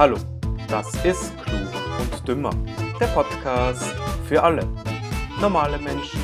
[0.00, 0.16] Hallo,
[0.66, 1.68] das ist Klug
[2.00, 2.54] und Dümmer,
[2.98, 3.84] der Podcast
[4.26, 4.64] für alle.
[5.42, 6.18] Normale Menschen,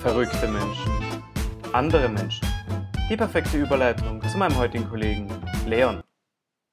[0.00, 0.90] verrückte Menschen,
[1.72, 2.44] andere Menschen.
[3.08, 5.28] Die perfekte Überleitung zu meinem heutigen Kollegen
[5.64, 6.02] Leon.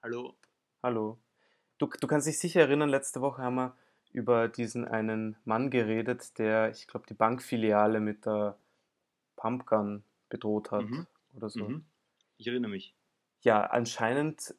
[0.02, 0.34] Hallo.
[0.82, 1.20] Hallo.
[1.78, 3.78] Du, du kannst dich sicher erinnern, letzte Woche haben wir
[4.12, 8.58] über diesen einen Mann geredet, der, ich glaube, die Bankfiliale mit der
[9.36, 11.06] Pumpgun bedroht hat Mhm.
[11.36, 11.70] oder so.
[11.70, 11.86] Mhm.
[12.38, 12.96] Ich erinnere mich.
[13.42, 14.56] Ja, anscheinend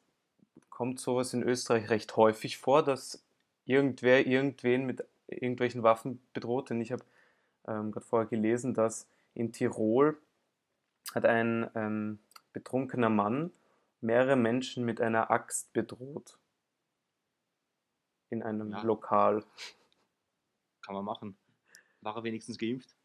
[0.73, 3.23] kommt sowas in Österreich recht häufig vor, dass
[3.63, 6.71] irgendwer irgendwen mit irgendwelchen Waffen bedroht.
[6.71, 7.05] Denn ich habe
[7.67, 10.19] ähm, gerade vorher gelesen, dass in Tirol
[11.13, 12.17] hat ein ähm,
[12.53, 13.51] betrunkener Mann
[14.01, 16.39] mehrere Menschen mit einer Axt bedroht.
[18.31, 18.81] In einem Ja.
[18.81, 19.43] Lokal.
[20.81, 21.37] Kann man machen.
[22.01, 22.95] War er wenigstens geimpft?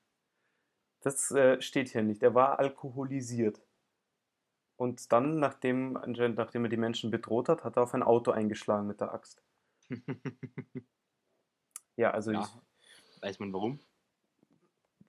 [1.01, 2.23] Das äh, steht hier nicht.
[2.23, 3.61] Er war alkoholisiert.
[4.79, 8.87] Und dann, nachdem, nachdem er die Menschen bedroht hat, hat er auf ein Auto eingeschlagen
[8.87, 9.43] mit der Axt.
[11.97, 12.49] Ja, also ja.
[13.23, 13.81] Weiß man warum?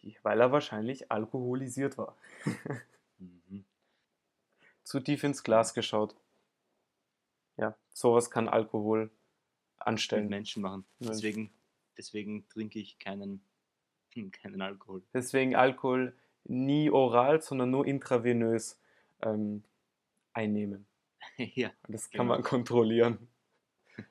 [0.01, 2.15] ich, weil er wahrscheinlich alkoholisiert war.
[3.17, 3.63] Mhm.
[4.83, 6.15] Zu tief ins Glas geschaut.
[7.57, 9.11] Ja, sowas kann Alkohol Mit
[9.77, 10.29] anstellen.
[10.29, 10.85] Menschen machen.
[10.99, 11.51] Deswegen,
[11.97, 13.41] deswegen trinke ich keinen,
[14.31, 15.03] keinen Alkohol.
[15.13, 18.79] Deswegen Alkohol nie oral, sondern nur intravenös
[19.21, 19.63] ähm,
[20.33, 20.85] einnehmen.
[21.37, 21.69] ja.
[21.87, 22.35] Und Das kann Genau.
[22.35, 23.27] man kontrollieren.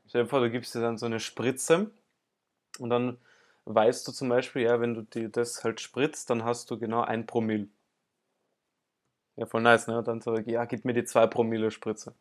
[0.09, 1.91] Stell dir vor, du gibst dir dann so eine Spritze
[2.79, 3.19] und dann
[3.67, 7.03] weißt du zum Beispiel, ja, wenn du dir das halt spritzt, dann hast du genau
[7.03, 7.69] ein Promille.
[9.37, 9.99] Ja, voll nice, ne?
[9.99, 12.15] Und dann so, ja, gib mir die 2 Promille Spritze.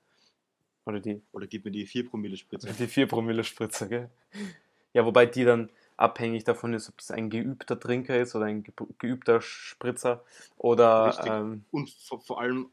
[0.85, 2.69] Oder die, Oder gib mir die 4 Promille Spritze.
[2.79, 4.09] die 4 Promille Spritze, gell?
[4.93, 8.63] Ja, wobei die dann abhängig davon ist, ob es ein geübter Trinker ist oder ein
[8.63, 10.23] ge- geübter Spritzer
[10.57, 12.69] oder ähm, Und vor, vor allem,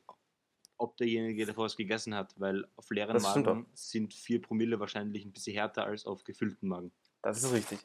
[0.79, 5.33] ob derjenige davor was gegessen hat, weil auf leeren Magen sind 4 Promille wahrscheinlich ein
[5.33, 6.93] bisschen härter als auf gefüllten Magen.
[7.23, 7.79] das ist richtig.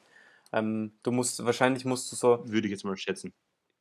[0.52, 3.34] Ähm, du musst, wahrscheinlich musst du so, Würde ich jetzt mal schätzen.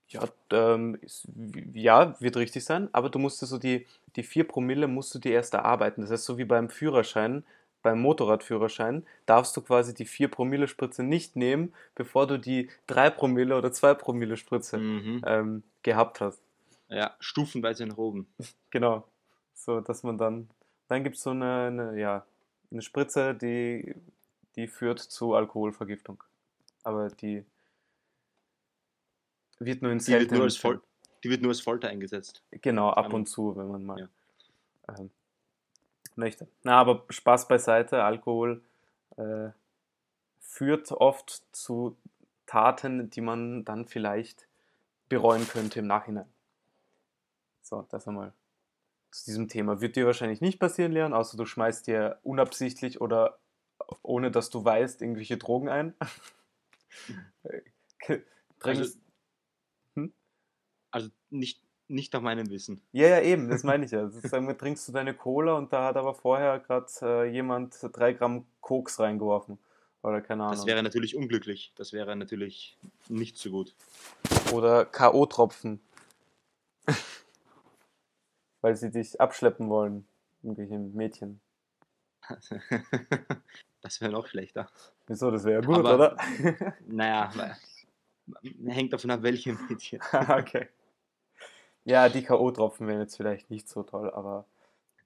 [0.08, 1.28] Ja, ähm, ist,
[1.74, 3.86] ja, wird richtig sein, aber du musst so die,
[4.16, 6.00] die 4 Promille musst du dir erst erarbeiten.
[6.00, 7.44] Das heißt, so wie beim Führerschein,
[7.82, 13.10] beim Motorradführerschein, darfst du quasi die 4 Promille Spritze nicht nehmen, bevor du die 3
[13.10, 15.22] Promille oder 2 Promille Spritze Mhm.
[15.26, 16.40] ähm, gehabt hast.
[16.88, 18.32] Ja, stufenweise nach oben.
[18.70, 19.08] Genau.
[19.54, 20.48] So, dass man dann,
[20.86, 22.24] dann gibt es so eine, eine, ja,
[22.70, 23.94] eine Spritze, die,
[24.56, 26.22] die führt zu Alkoholvergiftung.
[26.84, 27.44] Aber die
[29.58, 30.80] wird nur in Die wird, seltenen nur als Fol
[31.24, 32.42] die wird nur als Folter eingesetzt.
[32.50, 34.94] Genau, ab und zu, wenn man mal ja.
[34.96, 35.10] ähm,
[36.14, 36.48] möchte.
[36.62, 38.62] Na, aber Spaß beiseite, Alkohol
[39.16, 39.48] äh,
[40.40, 41.96] führt oft zu
[42.46, 44.46] Taten, die man dann vielleicht
[45.08, 46.26] bereuen könnte im Nachhinein.
[47.68, 48.32] So, das einmal
[49.10, 49.80] zu diesem Thema.
[49.80, 53.38] Wird dir wahrscheinlich nicht passieren, Leon, außer du schmeißt dir unabsichtlich oder
[54.02, 55.94] ohne dass du weißt, irgendwelche Drogen ein.
[58.60, 58.98] Trinkst,
[59.94, 60.08] Also,
[60.90, 62.80] also nicht, nicht nach meinem Wissen.
[62.92, 64.08] Ja, ja, eben, das meine ich ja.
[64.08, 68.14] Sagen wir, trinkst du deine Cola und da hat aber vorher gerade äh, jemand drei
[68.14, 69.58] Gramm Koks reingeworfen.
[70.02, 70.56] Oder keine Ahnung.
[70.56, 71.72] Das wäre natürlich unglücklich.
[71.76, 73.74] Das wäre natürlich nicht so gut.
[74.52, 75.80] Oder K.O.-Tropfen.
[78.60, 80.06] Weil sie dich abschleppen wollen.
[80.42, 81.40] Irgendwelche Mädchen.
[83.82, 84.68] das wäre noch schlechter.
[85.06, 86.16] Wieso, das wäre ja gut, Aber- oder?
[86.86, 87.32] Naja,
[88.66, 90.00] hängt davon ab, welche Mädchen.
[90.28, 90.68] okay.
[91.84, 94.44] Ja, die K.O.-Tropfen wären jetzt vielleicht nicht so toll, aber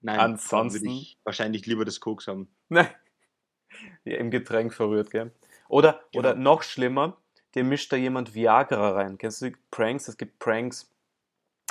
[0.04, 2.48] Nein, Ansonsten- würde ich wahrscheinlich lieber das Koks haben.
[2.68, 2.88] Nein.
[4.04, 5.30] Ja, Im Getränk verrührt, gell?
[5.68, 6.18] Oder, Genau.
[6.30, 7.16] oder noch schlimmer,
[7.54, 9.16] dir mischt da jemand Viagra rein.
[9.16, 10.08] Kennst du die Pranks?
[10.08, 10.90] Es gibt Pranks,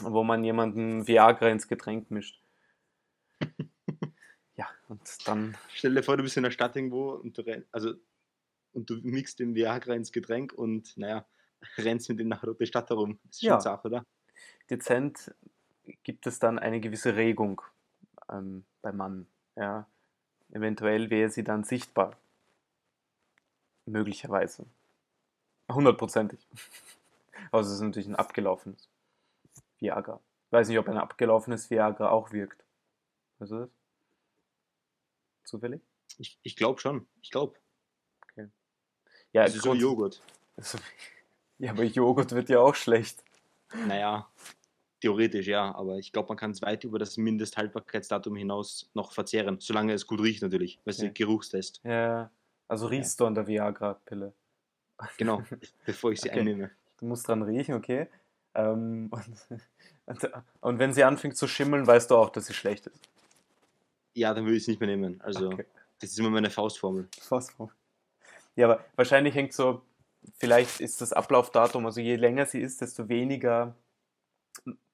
[0.04, 2.42] wo man jemanden Viagra ins Getränk mischt.
[4.56, 7.66] ja, und dann, Stell dir vor, du bist in der Stadt irgendwo und du, renn-
[7.72, 7.94] also,
[8.74, 11.26] und du mixt den Viagra ins Getränk und naja,
[11.78, 13.20] rennst mit dem nach der Stadt herum.
[13.26, 13.54] Das ist Ja.
[13.54, 14.06] schon Sache, oder?
[14.70, 15.34] dezent
[16.04, 17.62] gibt es dann eine gewisse Regung
[18.32, 19.28] ähm, beim Mann.
[19.56, 19.88] Ja.
[20.52, 22.18] Eventuell wäre sie dann sichtbar.
[23.86, 24.66] Möglicherweise.
[25.70, 26.40] Hundertprozentig.
[27.52, 28.90] Aber es ist natürlich ein abgelaufenes
[29.82, 30.22] Viagra.
[30.52, 32.64] Weiß nicht, ob ein abgelaufenes Viagra auch wirkt.
[33.40, 33.70] Weißt du das?
[35.44, 35.82] Zufällig?
[36.18, 37.08] Ich, ich glaube schon.
[37.22, 37.58] Ich glaube.
[39.34, 40.22] Ja, Das ist so Joghurt.
[41.58, 43.24] Ja, aber Joghurt wird ja auch schlecht.
[43.86, 44.28] Naja,
[45.00, 49.60] theoretisch ja, aber ich glaube, man kann es weit über das Mindesthaltbarkeitsdatum hinaus noch verzehren,
[49.60, 50.80] solange es gut riecht natürlich.
[50.86, 51.12] Weißt du, Ja.
[51.12, 51.80] Geruchstest.
[51.84, 52.32] Ja,
[52.68, 54.34] also riechst du an der Viagra-Pille.
[55.20, 55.44] Genau,
[55.86, 56.40] bevor ich sie Okay.
[56.40, 56.72] einnehme.
[56.98, 58.08] Du musst dran riechen, okay?
[58.56, 59.62] Ähm, und,
[60.06, 60.32] und,
[60.62, 63.10] und wenn sie anfängt zu schimmeln, weißt du auch, dass sie schlecht ist.
[64.14, 65.22] Ja, dann würde ich es nicht mehr nehmen.
[65.22, 65.66] Also Okay.
[66.00, 67.08] Das ist immer meine Faustformel.
[67.22, 67.76] Faustformel.
[68.56, 69.84] Ja, aber wahrscheinlich hängt so,
[70.38, 73.76] vielleicht ist das Ablaufdatum, also je länger sie ist, desto weniger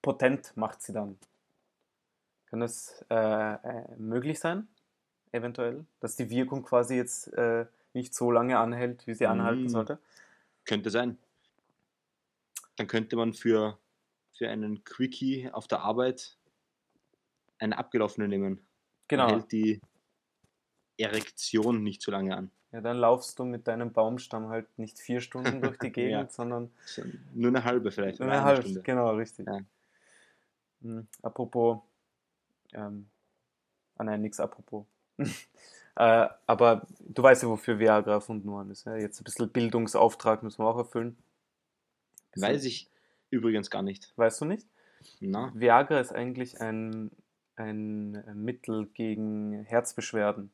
[0.02, 1.18] potent macht sie dann.
[2.48, 4.68] Kann das äh, äh, möglich sein?
[5.32, 5.86] Eventuell?
[6.02, 9.70] Dass die Wirkung quasi jetzt äh, nicht so lange anhält, wie sie anhalten Mm.
[9.70, 10.00] sollte?
[10.66, 11.18] Könnte sein.
[12.78, 13.78] Dann könnte man für,
[14.38, 16.38] für einen Quickie auf der Arbeit
[17.60, 18.58] eine abgelaufene nehmen.
[18.58, 19.30] Dann Genau.
[19.32, 19.82] hält die
[20.98, 22.52] Erektion nicht so lange an.
[22.72, 26.30] Ja, dann laufst du mit deinem Baumstamm halt nicht vier Stunden durch die Gegend, Ja.
[26.30, 27.04] sondern So,
[27.34, 28.20] Nur eine halbe vielleicht.
[28.20, 28.62] nur eine eine halbe.
[28.64, 28.82] Stunde.
[28.82, 29.48] Genau, richtig.
[29.48, 29.60] Ja.
[30.82, 31.80] Hm, apropos,
[32.74, 33.08] ähm,
[33.96, 34.86] ah nein, nix apropos.
[35.96, 38.86] äh, aber du weißt ja, wofür Viagra erfunden worden ist.
[38.86, 38.96] Ja?
[38.98, 41.18] Jetzt ein bisschen Bildungsauftrag müssen wir auch erfüllen.
[42.42, 42.90] Weiß ich
[43.30, 44.12] übrigens gar nicht.
[44.16, 44.68] Weißt du nicht?
[45.20, 47.12] Na, Viagra ist eigentlich ein,
[47.56, 50.52] ein Mittel gegen Herzbeschwerden.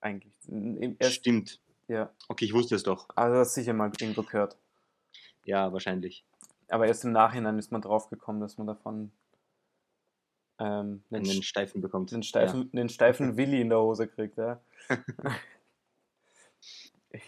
[0.00, 0.34] Eigentlich.
[0.98, 1.60] Erst, stimmt.
[1.88, 3.08] ja, Okay, ich wusste es doch.
[3.16, 4.58] also das sicher mal irgendwo gehört.
[5.46, 6.24] Ja, wahrscheinlich.
[6.68, 9.12] Aber erst im Nachhinein ist man drauf gekommen, dass man davon
[10.58, 12.12] ähm, einen, Einen st- Steifen bekommt.
[12.12, 14.36] einen steifen, einen steifen Willi in der Hose kriegt.
[14.36, 14.60] Ja,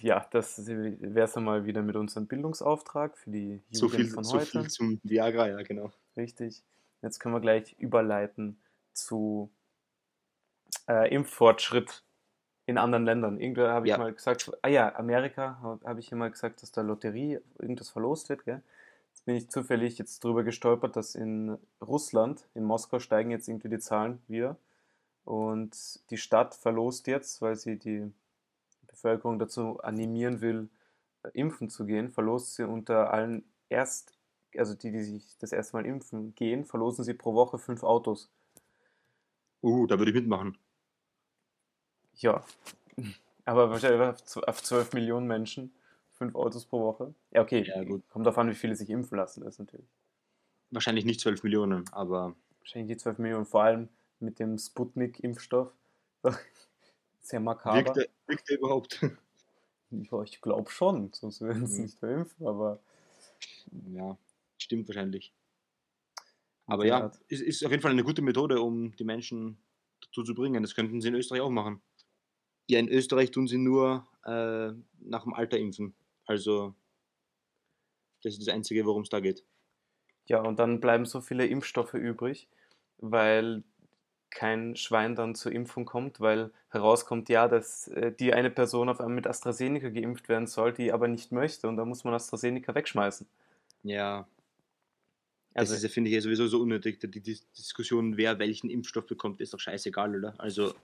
[0.00, 4.24] ja das wäre es einmal wieder mit unserem Bildungsauftrag für die Jugend So viel, von
[4.24, 4.46] so heute.
[4.46, 5.90] viel zum Viagra, ja, genau.
[6.16, 6.62] Richtig.
[7.02, 8.58] Jetzt können wir gleich überleiten
[8.92, 9.50] zu
[10.88, 12.02] äh, Impffortschritt
[12.66, 13.38] in anderen Ländern.
[13.38, 13.98] Irgendwer habe ich Ja.
[13.98, 18.28] mal gesagt, ah ja, Amerika habe hab ich mal gesagt, dass da Lotterie irgendwas verlost
[18.28, 18.44] wird.
[18.44, 18.62] Gell?
[19.12, 23.68] Jetzt bin ich zufällig jetzt drüber gestolpert, dass in Russland, in Moskau steigen jetzt irgendwie
[23.68, 24.56] die Zahlen wieder.
[25.24, 28.12] Und die Stadt verlost jetzt, weil sie die
[28.96, 30.70] Bevölkerung dazu animieren will,
[31.22, 34.18] äh, impfen zu gehen, verlost sie unter allen erst,
[34.56, 38.30] also die, die sich das erste Mal impfen gehen, verlosen sie pro Woche fünf Autos.
[39.62, 40.56] Uh, da würde ich mitmachen.
[42.14, 42.44] Ja,
[43.44, 45.74] aber wahrscheinlich auf zw- auf 12 Millionen Menschen,
[46.12, 47.14] fünf Autos pro Woche.
[47.32, 49.86] Ja, okay, Ja, kommt darauf an, wie viele sich impfen lassen, das natürlich.
[50.70, 53.88] Wahrscheinlich nicht 12 Millionen, aber Wahrscheinlich die 12 Millionen, vor allem
[54.20, 55.72] mit dem Sputnik-Impfstoff.
[57.28, 57.84] Sehr makaber.
[57.84, 59.00] wirkt der, wirkt der überhaupt?
[59.90, 61.82] Ja, ich glaube schon, sonst würden sie Mhm.
[61.82, 62.80] nicht verimpfen, aber
[63.88, 64.18] ja,
[64.58, 65.32] stimmt wahrscheinlich.
[66.66, 67.20] Aber ja, Art.
[67.28, 69.58] es ist auf jeden Fall eine gute Methode, um die Menschen
[70.00, 70.62] dazu zu bringen.
[70.62, 71.82] Das könnten sie in Österreich auch machen.
[72.68, 75.94] Ja, in Österreich tun sie nur äh, nach dem Alter impfen.
[76.26, 76.74] Also,
[78.22, 79.46] das ist das Einzige, worum es da geht.
[80.26, 82.48] Ja, und dann bleiben so viele Impfstoffe übrig,
[82.98, 83.62] weil
[84.36, 89.00] kein Schwein dann zur Impfung kommt, weil herauskommt, ja, dass äh, die eine Person auf
[89.00, 92.74] einmal mit AstraZeneca geimpft werden soll, die aber nicht möchte und da muss man AstraZeneca
[92.74, 93.26] wegschmeißen.
[93.82, 94.28] Ja,
[95.54, 97.00] Also, das finde ich, ja sowieso so unnötig.
[97.00, 100.34] Die, die Diskussion, wer welchen Impfstoff bekommt, ist doch scheißegal, oder?
[100.38, 100.74] Also,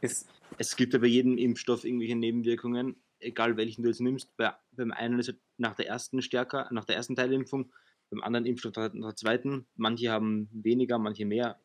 [0.00, 0.28] ist,
[0.58, 4.36] es gibt ja bei jedem Impfstoff irgendwelche Nebenwirkungen, egal welchen du jetzt nimmst.
[4.36, 7.72] Bei, beim einen ist es nach der ersten stärker, nach der ersten Teilimpfung,
[8.10, 9.66] beim anderen Impfstoff nach der zweiten.
[9.76, 11.60] Manche haben weniger, manche mehr.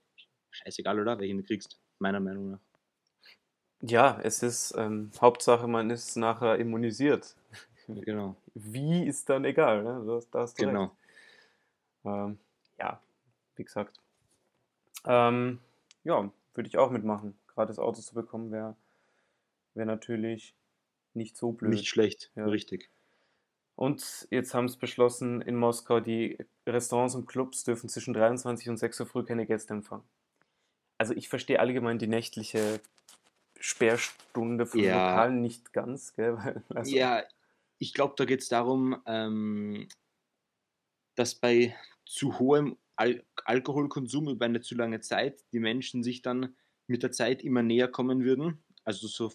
[0.64, 1.20] Scheißegal, oder?
[1.20, 2.60] Welchen du kriegst, meiner Meinung nach.
[3.82, 7.36] ja, es ist ähm, Hauptsache, man ist nachher immunisiert.
[7.88, 8.36] Genau.
[8.54, 10.04] Wie ist dann egal, ne?
[10.06, 10.74] Da, da hast du recht.
[10.74, 10.98] Genau.
[12.04, 12.38] Ähm,
[12.80, 13.02] ja,
[13.56, 14.00] wie gesagt.
[15.06, 15.60] Ähm,
[16.04, 17.38] ja, würde ich auch mitmachen.
[17.48, 18.76] Gratis Autos zu bekommen wäre
[19.74, 20.54] wär natürlich
[21.14, 21.70] nicht so blöd.
[21.72, 22.46] Nicht schlecht, Ja.
[22.46, 22.90] richtig.
[23.76, 28.78] Und jetzt haben es beschlossen, in Moskau, die Restaurants und Clubs dürfen zwischen 23 und
[28.78, 30.04] 6 Uhr früh keine Gäste empfangen.
[30.98, 32.80] Also ich verstehe allgemein die nächtliche
[33.60, 34.94] Sperrstunde von Ja.
[35.10, 36.38] Lokalen nicht ganz, gell?
[36.38, 37.24] Weil, also, Ja,
[37.80, 39.88] ich glaube, da geht es darum, ähm,
[41.16, 41.76] dass bei
[42.06, 46.56] zu hohem Al Alkoholkonsum über eine zu lange Zeit die Menschen sich dann
[46.88, 49.32] mit der Zeit immer näher kommen würden, also so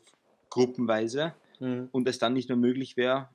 [0.51, 1.89] gruppenweise, Mhm.
[1.93, 3.29] und es dann nicht mehr möglich wäre,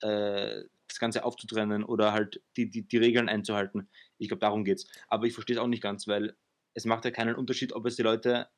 [0.00, 3.88] äh, das Ganze aufzutrennen oder halt die, die, die Regeln einzuhalten.
[4.18, 4.86] Ich glaube, darum geht's.
[5.08, 6.36] Aber ich verstehe es auch nicht ganz, weil
[6.76, 8.48] es macht ja keinen Unterschied, ob es die Leute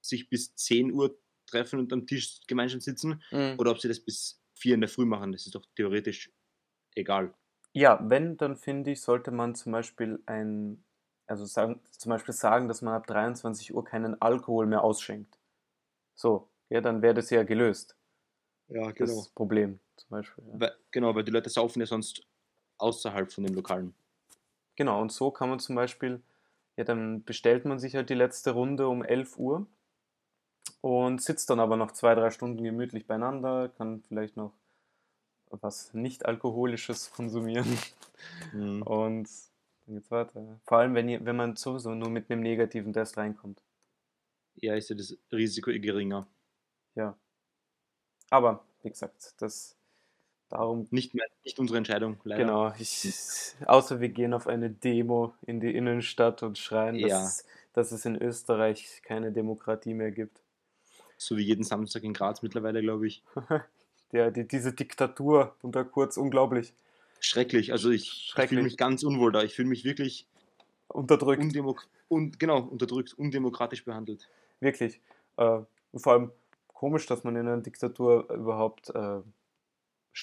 [0.00, 3.58] sich bis 10 Uhr treffen und am Tisch gemeinsam sitzen Mhm.
[3.58, 5.32] oder ob sie das bis 4 in der Früh machen.
[5.32, 6.30] Das ist doch theoretisch
[6.94, 7.34] egal.
[7.72, 10.84] Ja, wenn, dann finde ich, sollte man zum Beispiel ein,
[11.26, 15.38] also sagen, zum Beispiel sagen, dass man ab 23 Uhr keinen Alkohol mehr ausschenkt.
[16.14, 17.96] So, ja, dann wäre das ja gelöst,
[18.68, 20.44] Ja, das Problem zum Beispiel.
[20.48, 20.60] Ja.
[20.60, 22.24] Weil, genau, weil die Leute saufen ja sonst
[22.78, 23.94] außerhalb von den Lokalen.
[24.76, 26.22] Genau, und so kann man zum Beispiel,
[26.80, 29.66] ja, dann bestellt man sich halt die letzte Runde um 11 Uhr
[30.80, 34.54] und sitzt dann aber noch zwei, drei Stunden gemütlich beieinander, kann vielleicht noch
[35.50, 37.76] was nicht-alkoholisches konsumieren
[38.52, 38.82] Mhm.
[38.86, 39.28] und
[39.86, 40.60] dann geht's weiter.
[40.64, 43.62] Vor allem, wenn, ihr, wenn man sowieso nur mit einem negativen Test reinkommt.
[44.56, 46.26] ja, ist ja das Risiko eh geringer.
[46.94, 47.18] Ja.
[48.30, 49.76] Aber, wie gesagt, das
[50.50, 50.86] darum.
[50.90, 52.42] Nicht mehr, nicht unsere Entscheidung, leider.
[52.44, 57.08] Genau, ich, außer wir gehen auf eine Demo in die Innenstadt und schreien, Ja.
[57.08, 60.40] dass, dass es in Österreich keine Demokratie mehr gibt.
[61.16, 63.22] So wie jeden Samstag in Graz mittlerweile, glaube ich.
[64.12, 66.74] Der, die, diese Diktatur unter Kurz, unglaublich
[67.20, 67.70] Schrecklich.
[67.70, 69.42] Also ich, ich fühle mich ganz unwohl da.
[69.42, 70.26] Ich fühle mich wirklich
[70.88, 71.42] unterdrückt.
[71.42, 74.28] undemok und genau unterdrückt, undemokratisch behandelt.
[74.58, 75.00] Wirklich.
[75.36, 75.60] Äh,
[75.92, 76.32] und vor allem
[76.68, 79.20] komisch, dass man in einer Diktatur überhaupt äh,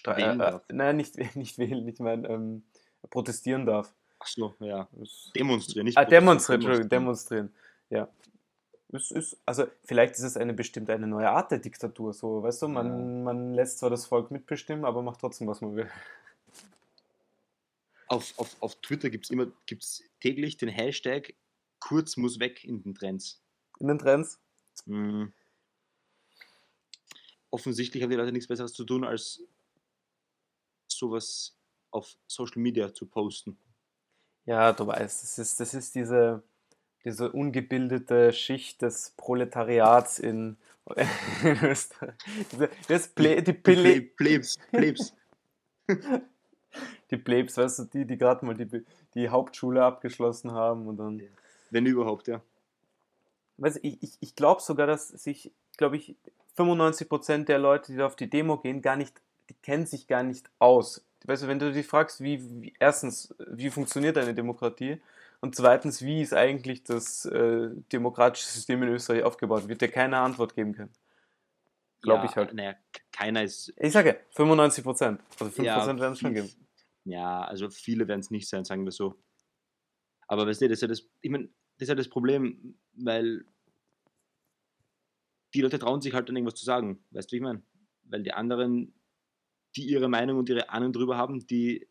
[0.04, 0.64] Wählen äh, äh, darf.
[0.72, 2.64] nein, nicht, nicht wählen, ich meine, ähm,
[3.10, 3.94] protestieren darf.
[4.20, 4.88] Ach so, ja.
[5.36, 7.54] Demonstrieren, nicht Ah, demonstrieren, Entschuldigung, demonstrieren.
[7.90, 8.08] Ja.
[8.92, 12.64] Es ist, also vielleicht ist es eine bestimmte eine neue Art der Diktatur, so, weißt
[12.64, 15.90] du, man, man lässt zwar das Volk mitbestimmen, aber macht trotzdem, was man will.
[18.08, 21.34] Auf, auf, auf Twitter gibt es immer gibt's täglich den Hashtag
[21.80, 23.42] Kurz muss weg in den Trends.
[23.80, 24.40] In den Trends.
[24.86, 25.32] Mhm.
[27.50, 29.42] Offensichtlich haben die Leute nichts Besseres zu tun, als
[30.98, 31.58] sowas
[31.92, 33.58] auf Social Media zu posten.
[34.46, 36.44] Ja, du weißt, das ist, das ist diese,
[37.04, 40.58] diese ungebildete Schicht des Proletariats in,
[41.44, 42.16] Österreich.
[42.88, 45.14] Das Ple, die, Ple, Plebs, Plebs.
[47.12, 51.22] die Plebs, weißt du, die, die gerade mal die, die Hauptschule abgeschlossen haben und dann.
[51.70, 52.42] Wenn überhaupt, ja.
[53.58, 56.16] Weißt, du, ich ich, ich glaube sogar, dass sich, glaube ich,
[56.58, 60.24] 95% der Leute, die da auf die Demo gehen, gar nicht, die kennen sich gar
[60.24, 61.06] nicht aus.
[61.26, 65.02] Weißt du, wenn du dich fragst, wie, wie erstens, wie funktioniert eine Demokratie
[65.42, 70.18] und zweitens, wie ist eigentlich das äh, demokratische System in Österreich aufgebaut, wird dir keine
[70.18, 70.94] Antwort geben können.
[72.02, 72.54] Glaube ja, ich halt.
[72.54, 72.76] Naja,
[73.12, 73.74] keiner ist.
[73.78, 75.20] Ich sage 95%.
[75.40, 76.50] Also 5% ja, werden es schon geben.
[77.10, 79.16] Ja, also viele werden es nicht sein, sagen wir so.
[80.28, 81.44] Aber weißt du, das ist ja das, ich mein,
[81.78, 83.46] das ist ja das Problem, weil
[85.54, 87.02] die Leute trauen sich halt dann irgendwas zu sagen.
[87.12, 87.62] Weißt du, wie ich meine?
[88.04, 88.94] Weil die anderen,
[89.78, 91.88] die ihre Meinung und ihre Ahnung drüber haben, die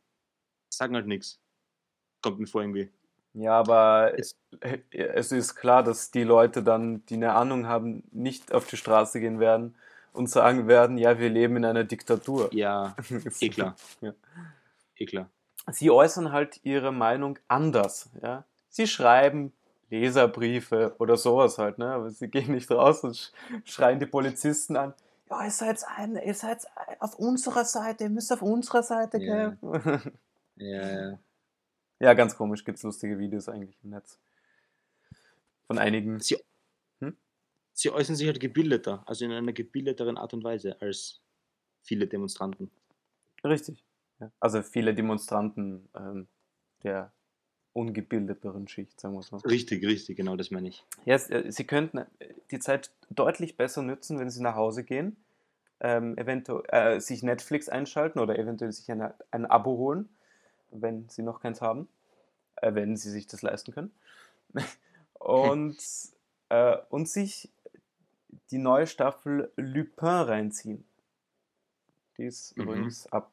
[0.68, 1.40] sagen halt nichts.
[2.22, 2.90] Kommt mir vor irgendwie.
[3.34, 4.36] Ja, aber Es-
[4.90, 9.20] es ist klar, dass die Leute dann, die eine Ahnung haben, nicht auf die Straße
[9.20, 9.74] gehen werden
[10.12, 12.48] und sagen werden, ja, wir leben in einer Diktatur.
[12.54, 12.96] Ja,
[13.40, 13.76] eh klar.
[14.00, 14.14] Ja.
[14.96, 15.30] Eh klar.
[15.70, 18.08] Sie äußern halt ihre Meinung anders.
[18.22, 18.44] Ja?
[18.70, 19.52] Sie schreiben
[19.90, 21.90] Leserbriefe oder sowas halt, ne?
[21.92, 23.30] aber sie gehen nicht raus und sch
[23.64, 24.94] schreien die Polizisten an.
[25.28, 26.66] Ja, ihr seid, ein, ihr seid
[27.00, 30.12] auf unserer Seite, ihr müsst auf unserer Seite kämpfen.
[30.56, 31.18] Ja, ja.
[31.98, 34.18] Ja, ganz komisch, gibt es lustige Videos eigentlich im Netz.
[35.66, 36.20] Von einigen.
[36.20, 36.38] Sie,
[37.00, 37.16] Hm?
[37.72, 41.20] sie äußern sich halt gebildeter, also in einer gebildeteren Art und Weise als
[41.82, 42.70] viele Demonstranten.
[43.44, 43.84] Richtig.
[44.20, 44.30] Ja.
[44.40, 46.28] Also viele Demonstranten ähm,
[46.82, 47.12] der
[47.76, 49.36] ungebildeteren Schicht, sagen wir so.
[49.38, 50.84] Richtig, richtig, genau das meine ich.
[51.04, 52.06] Es- äh, sie könnten äh,
[52.50, 55.16] die Zeit deutlich besser nutzen, wenn sie nach Hause gehen,
[55.80, 56.64] ähm, eventuell
[56.96, 60.08] äh, sich Netflix einschalten oder eventuell sich eine, ein Abo holen,
[60.70, 61.88] wenn sie noch keins haben,
[62.56, 63.92] äh, wenn sie sich das leisten können.
[65.14, 65.76] und,
[66.48, 67.50] äh, und sich
[68.50, 70.84] die neue Staffel Lupin reinziehen.
[72.16, 72.62] Die ist Mhm.
[72.64, 73.30] übrigens ab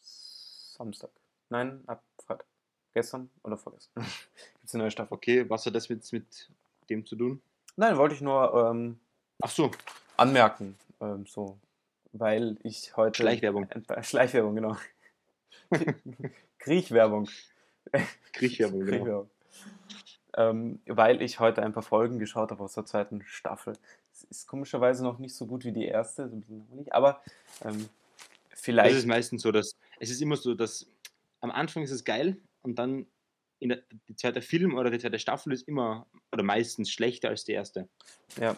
[0.00, 1.10] Samstag.
[1.50, 2.46] Nein, ab Freitag.
[2.94, 4.04] Gestern oder vorgestern.
[4.04, 5.14] Gibt es eine neue Staffel.
[5.14, 6.26] Okay, was hat das mit, mit
[6.88, 7.42] dem zu tun?
[7.76, 9.00] Nein, wollte ich nur ähm,
[9.42, 9.72] Ach so,
[10.16, 11.58] anmerken, ähm, so,
[12.12, 13.68] weil ich heute Schleichwerbung.
[13.68, 14.76] Äh, Schleichwerbung, genau.
[16.58, 17.28] Kriechwerbung.
[18.32, 18.96] Kriechwerbung, genau.
[18.96, 19.30] Kriechwerbung.
[20.36, 23.76] Ähm, weil ich heute ein paar Folgen geschaut habe aus der zweiten Staffel.
[24.12, 27.20] Es ist komischerweise noch nicht so gut wie die erste, so ein bisschen langweilig, aber
[27.64, 27.88] ähm,
[28.50, 28.96] Es vielleicht.
[28.96, 30.86] ist meistens so, dass es ist immer so, dass
[31.40, 33.06] am Anfang ist es geil und dann
[33.60, 37.44] in der, die zweite Film oder die zweite Staffel ist immer oder meistens schlechter als
[37.44, 37.88] die erste.
[38.38, 38.56] ja.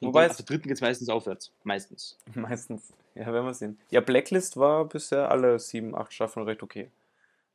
[0.00, 1.52] Und Wobei dann, ab der dritten geht es meistens aufwärts.
[1.62, 2.18] Meistens.
[2.34, 3.78] meistens, ja, werden wir sehen.
[3.90, 6.90] Ja, Blacklist war bisher alle sieben, acht Staffeln recht okay.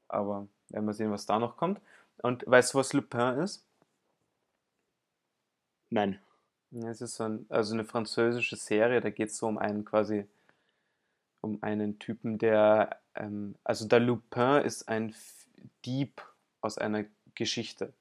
[0.08, 1.82] Aber werden wir sehen, was da noch kommt.
[2.22, 3.66] Und weißt du, was Lupin ist?
[5.90, 6.20] Nein.
[6.72, 10.26] Es ist so ein, also eine französische Serie, da geht es so um einen quasi,
[11.42, 15.16] um einen Typen, der, ähm, also der Lupin ist ein
[15.86, 16.22] Dieb
[16.62, 17.94] aus einer Geschichte.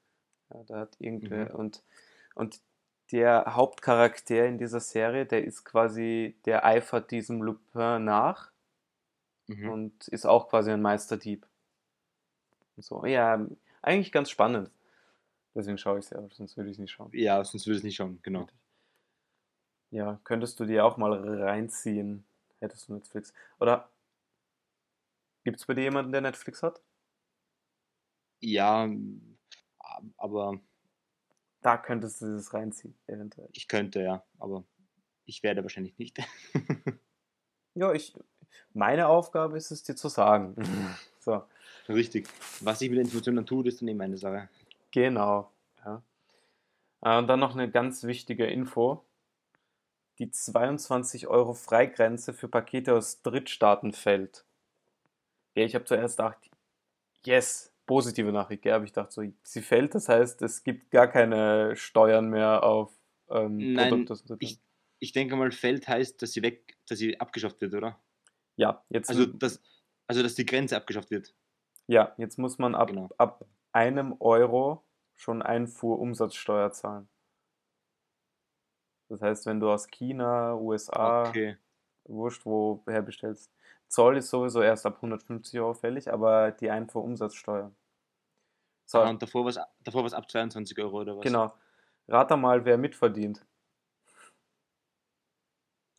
[0.53, 1.55] Ja, da hat irgendwer, Mhm.
[1.55, 1.83] und,
[2.35, 2.61] und
[3.11, 8.51] der Hauptcharakter in dieser Serie, der ist quasi, der eifert diesem Lupin nach
[9.47, 9.69] Mhm.
[9.71, 11.47] und ist auch quasi ein Meisterdieb.
[12.75, 13.45] Und so, ja,
[13.81, 14.71] eigentlich ganz spannend.
[15.55, 17.11] Deswegen schaue ich es ja, sonst würde ich es nicht schauen.
[17.13, 18.47] Ja, sonst würde ich es nicht schauen, genau.
[19.91, 22.25] Ja, könntest du dir auch mal reinziehen,
[22.59, 23.33] hättest du Netflix.
[23.59, 23.89] Oder
[25.43, 26.81] gibt es bei dir jemanden, der Netflix hat?
[28.41, 28.89] Ja,
[30.17, 30.59] aber
[31.61, 33.49] Da könntest du das reinziehen, eventuell.
[33.53, 34.63] Ich könnte, ja, aber
[35.25, 36.17] ich werde wahrscheinlich nicht.
[37.75, 38.13] Ja, ich,
[38.73, 40.55] meine Aufgabe ist es, dir zu sagen.
[41.21, 41.43] So,
[41.87, 42.27] Richtig.
[42.61, 44.49] Was ich mit der Information dann tue, ist dann eben meine Sache.
[44.91, 45.51] genau.
[45.85, 46.01] Ja.
[47.01, 49.05] Äh, Und dann noch eine ganz wichtige Info.
[50.17, 54.45] Die 22 Euro Freigrenze für Pakete aus Drittstaaten fällt.
[55.55, 56.49] Ja, ich habe zuerst gedacht,
[57.25, 58.65] yes, positive Nachricht.
[58.65, 62.63] Ja, aber ich dachte so, sie fällt, das heißt, es gibt gar keine Steuern mehr
[62.63, 62.93] auf
[63.29, 64.37] ähm, Nein, Produkte.
[64.39, 64.59] Ich,
[64.99, 67.99] ich denke mal, Feld heißt, dass sie weg, dass sie abgeschafft wird, oder?
[68.57, 69.59] Ja, jetzt, Also, dass,
[70.07, 71.33] also dass die Grenze abgeschafft wird.
[71.87, 73.09] ja, jetzt muss man ab, Genau.
[73.17, 74.83] ab einem Euro
[75.15, 77.09] schon Einfuhrumsatzsteuer zahlen.
[79.09, 81.57] Das heißt, wenn du aus China, USA, Okay.
[82.05, 83.51] wurscht woher bestellst,
[83.87, 87.71] Zoll ist sowieso erst ab 150 Euro fällig, aber die Einfuhrumsatzsteuer.
[88.89, 91.23] So, Ah, und davor war es davor ab 22 Euro oder was?
[91.23, 91.53] genau.
[92.07, 93.45] Rate mal, wer mitverdient.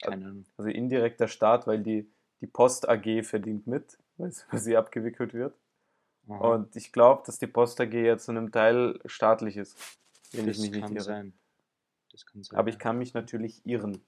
[0.02, 0.44] Keine Ahnung.
[0.56, 5.56] Also indirekt der Staat, weil die, die Post AG verdient mit, weil sie- abgewickelt wird.
[6.28, 6.38] Aha.
[6.54, 9.78] Und ich glaube, dass die Post AG ja zu einem Teil staatlich ist,
[10.32, 11.04] wenn das ich mich nicht kann irre.
[11.04, 11.32] sein.
[12.10, 12.58] Das kann sein.
[12.58, 12.80] Aber ich ja.
[12.80, 14.04] kann mich natürlich irren.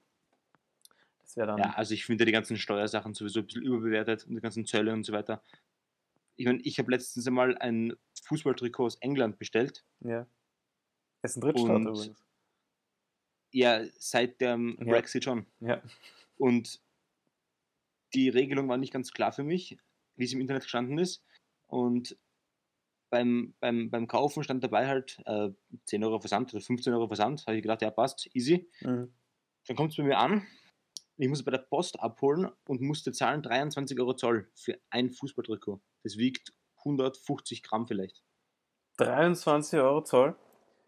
[1.21, 1.57] Das wäre dann.
[1.57, 4.91] Ja, also ich finde die ganzen Steuersachen sowieso ein bisschen überbewertet und die ganzen Zölle
[4.91, 5.41] und so weiter.
[6.35, 7.93] Ich meine, ich habe letztens einmal ein
[8.25, 9.83] Fußballtrikot aus England bestellt.
[10.01, 10.27] ja.
[11.25, 12.25] Es ist ein Drittstaat Und- übrigens.
[13.53, 14.85] Ja, seit dem Ja.
[14.85, 15.45] Brexit schon.
[15.61, 15.81] Ja.
[16.37, 16.81] Und
[18.13, 19.77] die Regelung war nicht ganz klar für mich,
[20.17, 21.23] wie es im Internet gestanden ist.
[21.67, 22.17] Und
[23.09, 25.51] beim, beim, beim Kaufen stand dabei halt äh,
[25.85, 27.45] 10 Euro Versand oder 15 Euro Versand.
[27.47, 28.69] Habe ich gedacht, ja, passt, easy.
[28.81, 29.13] Mhm.
[29.67, 30.45] Dann kommt es bei mir an.
[31.17, 35.09] Ich muss es bei der Post abholen und musste zahlen 23 Euro Zoll für ein
[35.11, 35.79] Fußballtrikot.
[36.03, 38.23] Das wiegt 150 Gramm vielleicht.
[38.97, 40.35] 23 Euro Zoll.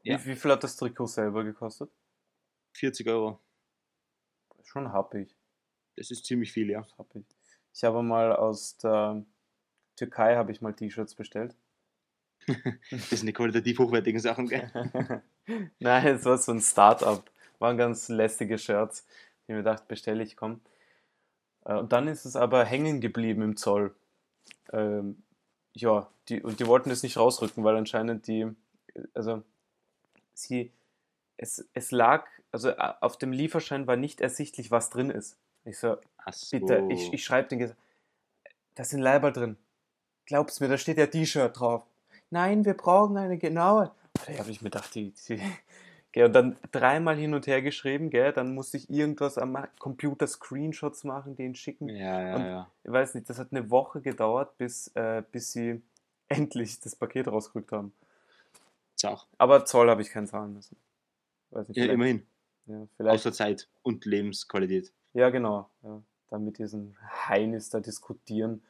[0.04, 0.20] Ja.
[0.20, 1.90] Wie, wie viel hat das Trikot selber gekostet?
[2.74, 3.40] 40 Euro.
[4.64, 5.36] Schon happig.
[5.96, 6.86] Das ist ziemlich viel, ja.
[6.98, 7.26] happig.
[7.74, 9.26] Ich habe mal aus der
[9.96, 11.56] Türkei habe ich mal T-Shirts bestellt.
[12.92, 14.70] Das sind die qualitativ hochwertigen Sachen, gell?
[15.80, 17.32] Nein, es war so ein Start-up.
[17.60, 19.06] Waren ganz lästige Shirts.
[19.42, 20.62] Ich mir gedacht, bestelle ich, komm.
[21.66, 23.96] Äh, Und dann ist es aber hängen geblieben im Zoll.
[24.72, 25.22] Ähm,
[25.74, 28.48] ja, die, und die wollten das nicht rausrücken, weil anscheinend die,
[29.14, 29.44] also
[30.34, 30.72] sie,
[31.38, 35.38] es, es lag, also auf dem Lieferschein war nicht ersichtlich, was drin ist.
[35.66, 35.98] Ich so,
[36.32, 36.58] so.
[36.58, 37.74] bitte, ich, ich schreibe den,
[38.76, 39.58] da sind Leiber drin.
[40.26, 41.84] Glaubst mir, da steht ja T-Shirt drauf.
[42.30, 43.92] Nein, wir brauchen eine genaue.
[44.26, 45.42] Da habe ich mir gedacht, die, die
[46.16, 50.26] gell, und dann dreimal hin und her geschrieben, gell, dann musste ich irgendwas am Computer
[50.26, 51.90] Screenshots machen, den schicken.
[51.90, 52.72] Ja, ja, Und- ja.
[52.84, 55.82] Ich weiß nicht, das hat eine Woche gedauert, bis, äh, bis sie
[56.28, 57.94] endlich das Paket rausgerückt haben.
[59.04, 59.28] Auch.
[59.38, 60.78] Aber Zoll habe ich keinen zahlen müssen.
[61.52, 62.26] Weiß nicht, Ja, immerhin.
[62.66, 63.14] Ja, vielleicht.
[63.16, 64.92] Außer Zeit und Lebensqualität.
[65.14, 65.70] ja, genau.
[65.84, 66.02] Ja.
[66.30, 66.98] Dann mit diesen
[67.28, 68.64] Heinis da diskutieren.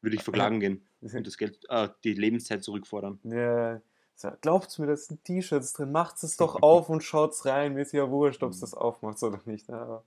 [0.00, 3.18] Würde ich verklagen gehen und das Geld, äh, die Lebenszeit zurückfordern.
[3.24, 3.80] Ja,
[4.16, 7.74] so, glaubt's mir, da sind T-Shirts drin, macht's es doch auf und schaut's rein.
[7.74, 9.68] Mir ist ja wurscht, ob es das aufmacht oder nicht.
[9.68, 10.04] ne, Aber,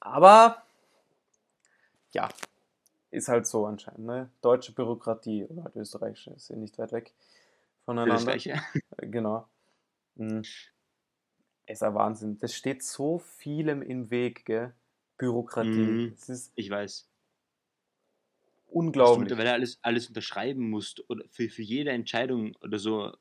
[0.00, 0.62] aber
[2.12, 2.28] ja,
[3.10, 4.06] ist halt so anscheinend.
[4.06, 4.30] Ne?
[4.40, 7.12] Deutsche Bürokratie oder halt österreichische ist ja nicht weit weg
[7.84, 8.22] voneinander.
[8.22, 8.60] Gleiche.
[8.98, 9.48] Genau.
[10.14, 10.42] Mhm.
[11.66, 12.38] Ist ein Wahnsinn.
[12.38, 14.72] Das steht so vielem im Weg, gell?
[15.18, 15.68] Bürokratie.
[15.68, 16.12] Mhm.
[16.16, 17.09] Es ist Ich weiß.
[18.72, 19.20] Dass du unglaublich.
[19.20, 23.12] mittlerweile alles, alles unterschreiben musst oder für, für jede Entscheidung oder so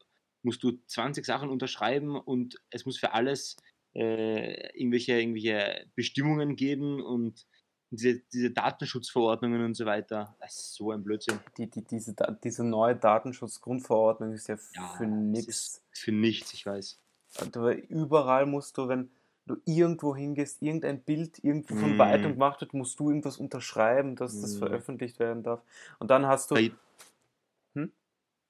[0.41, 3.57] musst du 20 Sachen unterschreiben und es muss für alles
[3.93, 7.45] äh, irgendwelche, irgendwelche Bestimmungen geben und
[7.91, 10.35] diese, diese Datenschutzverordnungen und so weiter.
[10.39, 11.39] Das ist so ein Blödsinn.
[11.57, 15.81] Die, die, diese, diese neue Datenschutzgrundverordnung ist ja, Ja, für nichts.
[15.91, 16.99] für nichts, ich weiß.
[17.51, 19.09] Du, überall musst du, wenn
[19.49, 21.99] du irgendwo hingehst, irgendein Bild irgendwo von Mm.
[21.99, 24.59] weitem gemacht wird, musst du irgendwas unterschreiben, dass das Mm.
[24.59, 25.61] veröffentlicht werden darf.
[25.99, 26.55] Und dann hast du.
[26.55, 26.71] Bei,
[27.75, 27.91] Hm?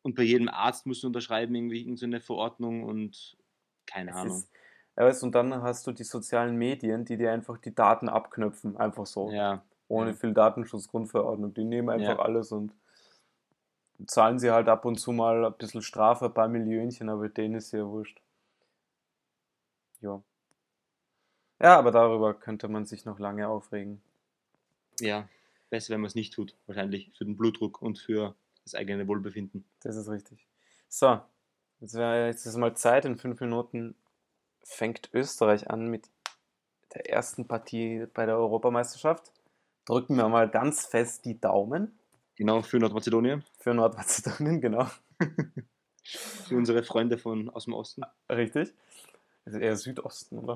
[0.03, 3.38] Und bei jedem Arzt musst du unterschreiben, irgendwie irgendeine Verordnung und
[3.85, 4.38] keine es Ahnung.
[4.38, 4.49] ist,
[4.97, 8.77] ja, weißt, und dann hast du die sozialen Medien, die dir einfach die Daten abknöpfen,
[8.77, 9.31] einfach so.
[9.31, 10.15] ja, Ohne ja.
[10.15, 11.53] viel Datenschutzgrundverordnung.
[11.53, 12.19] Die nehmen einfach Ja.
[12.19, 12.73] alles und
[14.07, 17.55] zahlen sie halt ab und zu mal ein bisschen Strafe, ein paar Millionchen, aber denen
[17.55, 18.21] ist ja wurscht.
[20.01, 20.21] Ja.
[21.61, 24.01] Ja, aber darüber könnte man sich noch lange aufregen.
[24.99, 25.27] ja,
[25.69, 29.65] besser, wenn man es nicht tut, wahrscheinlich für den Blutdruck und für das eigene Wohlbefinden.
[29.81, 30.47] Das ist richtig.
[30.87, 31.19] So,
[31.81, 33.05] jetzt, jetzt ist mal Zeit.
[33.05, 33.95] In fünf Minuten
[34.63, 36.09] fängt Österreich an mit
[36.93, 39.31] der ersten Partie bei der Europameisterschaft.
[39.85, 41.99] Drücken wir mal ganz fest die Daumen
[42.35, 43.43] Genau, für Nordmazedonien.
[43.57, 44.87] für Nordmazedonien, genau.
[46.45, 48.01] Für unsere Freunde von aus dem Osten.
[48.29, 48.73] Richtig.
[49.45, 50.55] Ist eher Südosten, oder?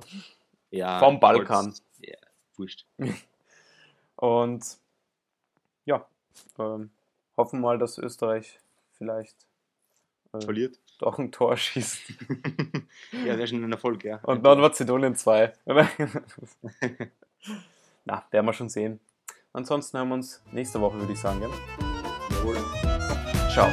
[0.74, 1.00] Ja.
[1.00, 1.66] Vom Balkan.
[1.68, 2.16] Holz- Ja,
[2.58, 2.86] wurscht.
[4.16, 4.64] Und
[5.86, 6.06] ja,
[6.58, 6.90] ähm,
[7.38, 8.60] hoffen mal, dass Österreich
[8.92, 9.36] vielleicht
[10.34, 10.80] äh, Verliert.
[11.00, 12.02] doch ein Tor schießt.
[13.26, 14.18] ja, wäre schon ein Erfolg, ja.
[14.24, 15.54] Und Nordmazedonien 2.
[18.06, 19.00] Na, werden wir schon sehen.
[19.52, 21.40] Ansonsten hören wir uns nächste Woche, würde ich sagen.
[21.40, 21.52] Gell?
[22.32, 22.58] Jawohl.
[23.52, 23.70] Ciao.